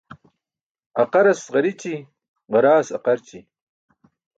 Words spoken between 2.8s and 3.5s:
aqarci.